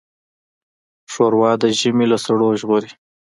ښوروا 1.11 1.51
د 1.61 1.63
ژمي 1.79 2.05
له 2.11 2.17
سړو 2.25 2.47
ژغوري. 2.59 2.91